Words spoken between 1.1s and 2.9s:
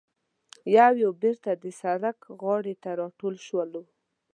بېرته د سړک غاړې ته